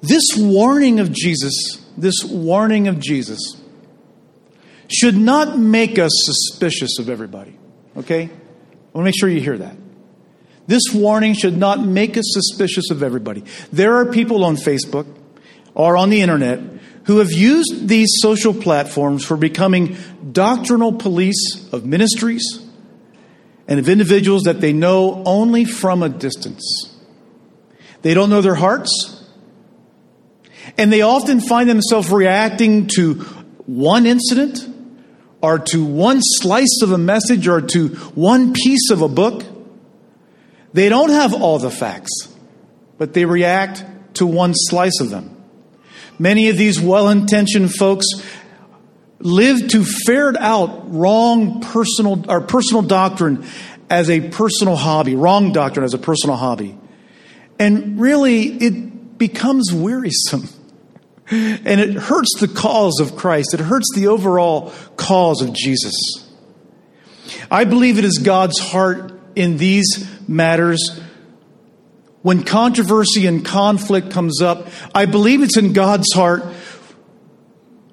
[0.00, 1.54] This warning of Jesus,
[1.96, 3.38] this warning of Jesus,
[4.88, 7.56] should not make us suspicious of everybody.
[7.96, 8.24] Okay?
[8.24, 8.32] I want
[8.92, 9.76] to make sure you hear that.
[10.66, 13.44] This warning should not make us suspicious of everybody.
[13.72, 15.06] There are people on Facebook
[15.76, 16.58] or on the internet
[17.04, 19.96] who have used these social platforms for becoming
[20.32, 22.61] doctrinal police of ministries
[23.68, 26.96] and of individuals that they know only from a distance.
[28.02, 29.24] They don't know their hearts.
[30.76, 33.14] And they often find themselves reacting to
[33.66, 34.68] one incident
[35.40, 39.44] or to one slice of a message or to one piece of a book.
[40.72, 42.10] They don't have all the facts,
[42.96, 43.84] but they react
[44.14, 45.36] to one slice of them.
[46.18, 48.06] Many of these well intentioned folks
[49.22, 53.46] live to ferret out wrong personal or personal doctrine
[53.88, 56.78] as a personal hobby, wrong doctrine as a personal hobby.
[57.58, 60.48] And really, it becomes wearisome.
[61.30, 63.54] And it hurts the cause of Christ.
[63.54, 65.94] It hurts the overall cause of Jesus.
[67.50, 71.00] I believe it is God's heart in these matters.
[72.20, 76.44] When controversy and conflict comes up, I believe it's in God's heart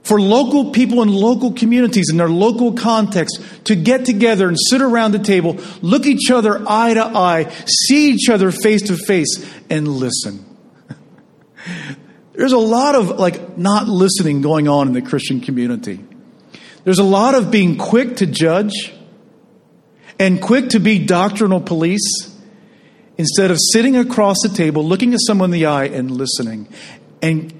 [0.09, 4.81] for local people in local communities in their local context to get together and sit
[4.81, 9.45] around the table, look each other eye to eye, see each other face to face,
[9.69, 10.43] and listen.
[12.33, 16.03] There's a lot of like not listening going on in the Christian community.
[16.83, 18.91] There's a lot of being quick to judge
[20.17, 22.35] and quick to be doctrinal police
[23.19, 26.67] instead of sitting across the table, looking at someone in the eye and listening
[27.21, 27.53] and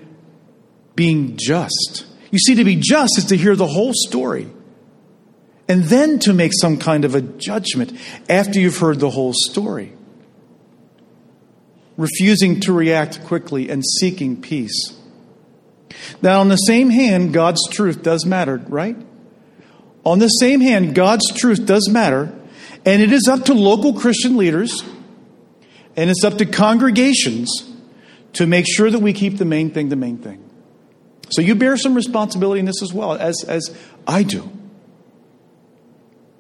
[0.96, 2.08] being just.
[2.32, 4.48] You see, to be just is to hear the whole story
[5.68, 7.94] and then to make some kind of a judgment
[8.30, 9.94] after you've heard the whole story
[11.98, 14.96] refusing to react quickly, and seeking peace.
[16.22, 18.96] Now, on the same hand, God's truth does matter, right?
[20.06, 22.34] On the same hand, God's truth does matter,
[22.86, 24.82] and it is up to local Christian leaders
[25.96, 27.70] and it's up to congregations
[28.32, 30.49] to make sure that we keep the main thing the main thing.
[31.30, 33.76] So you bear some responsibility in this as well, as, as
[34.08, 34.50] I do.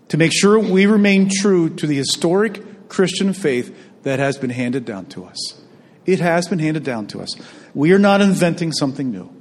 [0.09, 4.85] To make sure we remain true to the historic Christian faith that has been handed
[4.85, 5.61] down to us.
[6.05, 7.29] It has been handed down to us.
[7.75, 9.31] We are not inventing something new.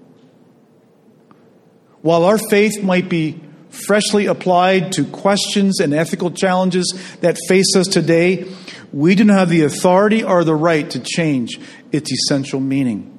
[2.02, 3.40] While our faith might be
[3.70, 8.52] freshly applied to questions and ethical challenges that face us today,
[8.92, 11.58] we do not have the authority or the right to change
[11.92, 13.17] its essential meaning.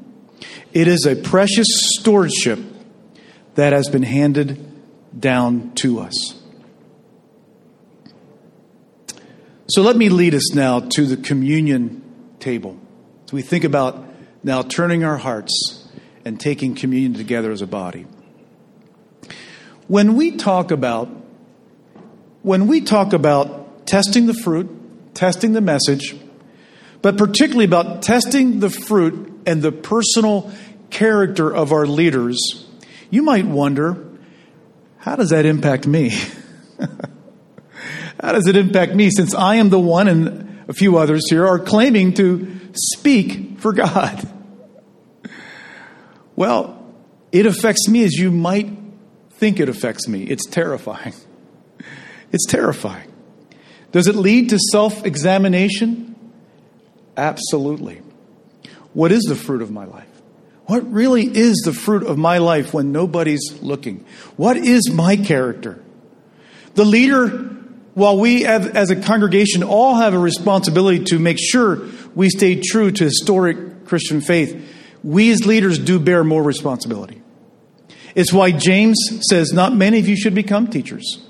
[0.73, 2.59] It is a precious stewardship
[3.55, 4.65] that has been handed
[5.19, 6.35] down to us.
[9.67, 12.01] So let me lead us now to the communion
[12.39, 12.79] table.
[13.27, 14.03] So we think about
[14.43, 15.87] now turning our hearts
[16.25, 18.07] and taking communion together as a body.
[19.87, 21.09] When we talk about
[22.41, 26.15] when we talk about testing the fruit, testing the message,
[27.01, 30.51] but particularly about testing the fruit and the personal
[30.89, 32.65] character of our leaders,
[33.09, 34.05] you might wonder,
[34.97, 36.09] how does that impact me?
[38.21, 41.45] how does it impact me since I am the one and a few others here
[41.45, 44.27] are claiming to speak for God?
[46.35, 46.95] Well,
[47.33, 48.69] it affects me as you might
[49.31, 50.23] think it affects me.
[50.23, 51.13] It's terrifying.
[52.31, 53.11] It's terrifying.
[53.91, 56.15] Does it lead to self examination?
[57.17, 58.01] Absolutely.
[58.93, 60.07] What is the fruit of my life?
[60.65, 64.05] What really is the fruit of my life when nobody's looking?
[64.35, 65.81] What is my character?
[66.75, 67.27] The leader,
[67.95, 72.91] while we as a congregation all have a responsibility to make sure we stay true
[72.91, 77.21] to historic Christian faith, we as leaders do bear more responsibility.
[78.15, 81.25] It's why James says, Not many of you should become teachers.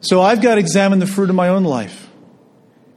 [0.00, 2.08] So I've got to examine the fruit of my own life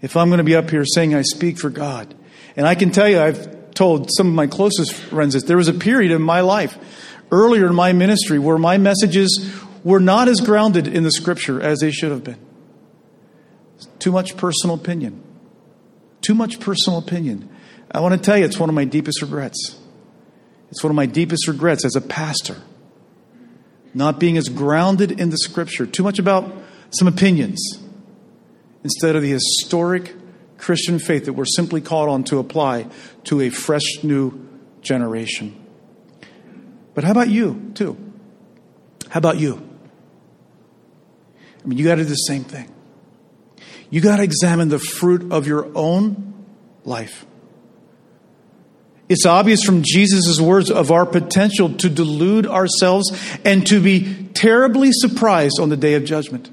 [0.01, 2.13] if I'm going to be up here saying I speak for God.
[2.55, 5.43] And I can tell you, I've told some of my closest friends this.
[5.43, 6.77] There was a period in my life,
[7.31, 11.79] earlier in my ministry, where my messages were not as grounded in the scripture as
[11.79, 12.39] they should have been.
[13.99, 15.23] Too much personal opinion.
[16.21, 17.49] Too much personal opinion.
[17.91, 19.77] I want to tell you, it's one of my deepest regrets.
[20.69, 22.57] It's one of my deepest regrets as a pastor.
[23.93, 25.85] Not being as grounded in the scripture.
[25.85, 26.53] Too much about
[26.91, 27.59] some opinions
[28.83, 30.15] instead of the historic
[30.57, 32.87] Christian faith that we're simply called on to apply
[33.25, 34.47] to a fresh new
[34.81, 35.55] generation.
[36.93, 37.97] But how about you, too?
[39.09, 39.65] How about you?
[41.63, 42.71] I mean, you got to do the same thing.
[43.89, 46.45] You got to examine the fruit of your own
[46.83, 47.25] life.
[49.07, 53.11] It's obvious from Jesus' words of our potential to delude ourselves
[53.43, 56.51] and to be terribly surprised on the day of judgment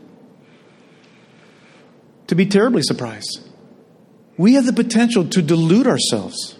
[2.26, 3.40] to be terribly surprised.
[4.36, 6.56] We have the potential to delude ourselves.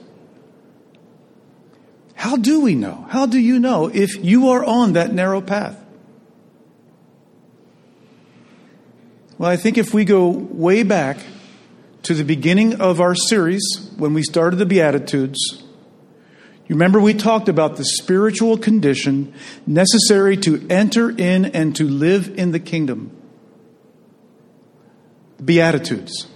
[2.15, 3.07] How do we know?
[3.11, 5.83] How do you know if you are on that narrow path?
[9.39, 11.19] Well, I think if we go way back
[12.05, 15.63] to the beginning of our series when we started the Beatitudes,
[16.69, 19.35] you remember we talked about the spiritual condition
[19.67, 23.16] necessary to enter in and to live in the kingdom.
[25.45, 26.27] Beatitudes.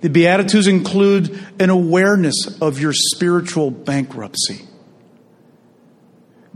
[0.00, 4.64] The Beatitudes include an awareness of your spiritual bankruptcy,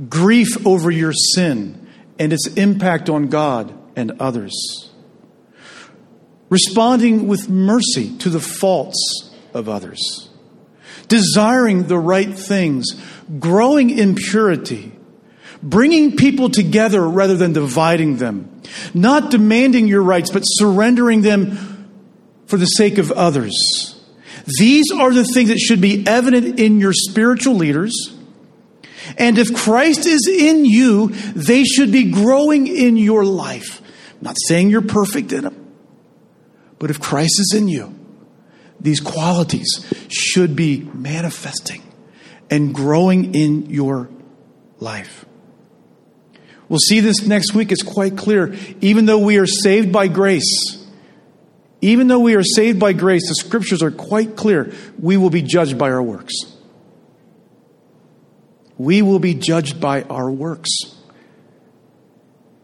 [0.09, 4.91] grief over your sin and its impact on God and others,
[6.51, 10.29] responding with mercy to the faults of others,
[11.09, 12.87] desiring the right things,
[13.41, 14.93] growing in purity,
[15.63, 18.52] bringing people together rather than dividing them
[18.95, 21.89] not demanding your rights, but surrendering them
[22.47, 23.99] for the sake of others.
[24.59, 27.93] These are the things that should be evident in your spiritual leaders.
[29.19, 33.81] And if Christ is in you, they should be growing in your life.
[34.13, 35.73] I'm not saying you're perfect in them,
[36.79, 37.95] but if Christ is in you,
[38.81, 41.83] these qualities should be manifesting
[42.51, 44.11] and growing in your
[44.79, 45.25] life.
[46.73, 47.71] We'll see this next week.
[47.71, 48.57] It's quite clear.
[48.81, 50.83] Even though we are saved by grace,
[51.83, 54.73] even though we are saved by grace, the scriptures are quite clear.
[54.99, 56.33] We will be judged by our works.
[58.79, 60.71] We will be judged by our works.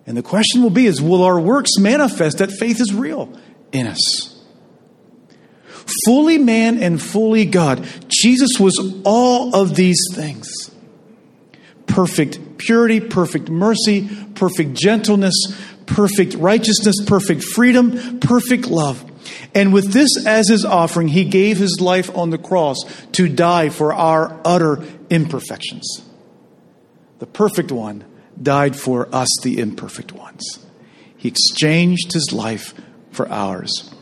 [0.07, 3.39] And the question will be is will our works manifest that faith is real
[3.73, 4.43] in us?
[6.07, 7.87] Fully man and fully God.
[8.09, 10.49] Jesus was all of these things
[12.59, 15.35] purity, perfect mercy, perfect gentleness,
[15.87, 19.05] perfect righteousness, perfect freedom, perfect love.
[19.55, 22.79] And with this as his offering, he gave his life on the cross
[23.13, 26.03] to die for our utter imperfections.
[27.19, 28.05] The perfect one
[28.41, 30.65] died for us, the imperfect ones.
[31.17, 32.75] He exchanged his life
[33.11, 33.93] for ours.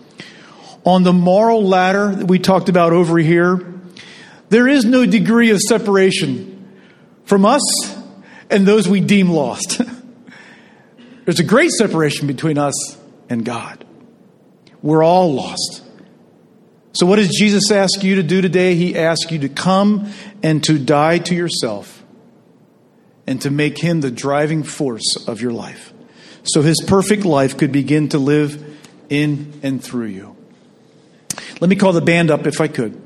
[0.85, 3.75] On the moral ladder that we talked about over here,
[4.51, 6.53] there is no degree of separation
[7.25, 7.63] from us
[8.51, 9.81] and those we deem lost.
[11.25, 12.97] There's a great separation between us
[13.29, 13.85] and God.
[14.83, 15.83] We're all lost.
[16.93, 18.75] So, what does Jesus ask you to do today?
[18.75, 22.05] He asks you to come and to die to yourself
[23.27, 25.93] and to make Him the driving force of your life.
[26.45, 28.63] So, His perfect life could begin to live
[29.11, 30.37] in and through you.
[31.61, 33.03] Let me call the band up if I could.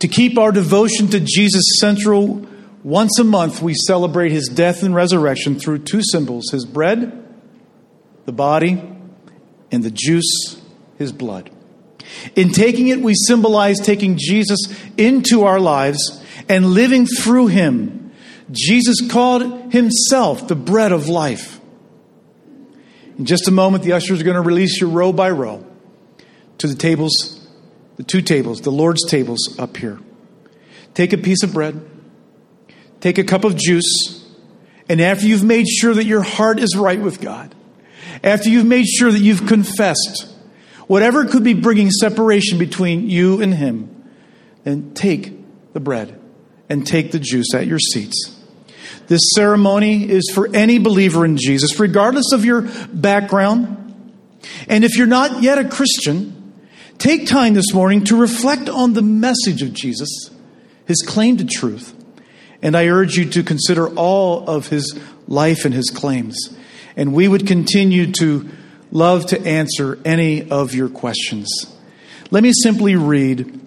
[0.00, 2.46] To keep our devotion to Jesus central,
[2.82, 7.22] once a month we celebrate his death and resurrection through two symbols his bread,
[8.24, 8.82] the body,
[9.70, 10.60] and the juice,
[10.98, 11.50] his blood.
[12.34, 14.60] In taking it, we symbolize taking Jesus
[14.96, 18.12] into our lives and living through him.
[18.50, 21.60] Jesus called himself the bread of life.
[23.18, 25.64] In just a moment, the ushers are going to release you row by row
[26.58, 27.39] to the tables,
[28.00, 30.00] the two tables, the Lord's tables up here.
[30.94, 31.86] Take a piece of bread,
[33.00, 34.26] take a cup of juice,
[34.88, 37.54] and after you've made sure that your heart is right with God,
[38.24, 40.32] after you've made sure that you've confessed
[40.86, 44.10] whatever could be bringing separation between you and Him,
[44.64, 45.34] then take
[45.74, 46.18] the bread
[46.70, 48.34] and take the juice at your seats.
[49.08, 52.62] This ceremony is for any believer in Jesus, regardless of your
[52.94, 53.76] background.
[54.68, 56.39] And if you're not yet a Christian,
[57.00, 60.30] take time this morning to reflect on the message of Jesus,
[60.86, 61.94] his claim to truth.
[62.62, 66.36] And I urge you to consider all of his life and his claims.
[66.96, 68.48] And we would continue to
[68.92, 71.48] love to answer any of your questions.
[72.30, 73.60] Let me simply read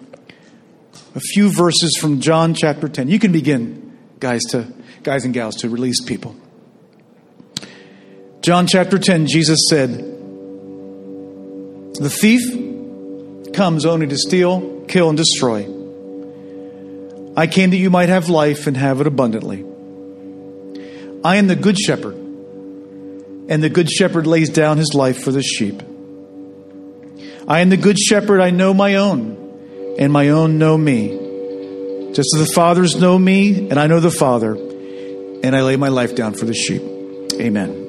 [1.16, 3.08] a few verses from John chapter 10.
[3.08, 4.72] You can begin, guys, to
[5.02, 6.36] guys and gals to release people.
[8.42, 9.90] John chapter 10, Jesus said,
[11.94, 12.73] The thief
[13.54, 15.62] comes only to steal, kill, and destroy.
[17.36, 19.64] I came that you might have life and have it abundantly.
[21.24, 25.42] I am the good shepherd, and the good shepherd lays down his life for the
[25.42, 25.82] sheep.
[27.48, 32.12] I am the good shepherd, I know my own, and my own know me.
[32.12, 34.54] Just as the fathers know me, and I know the Father
[35.44, 36.80] and I lay my life down for the sheep.
[37.34, 37.83] Amen.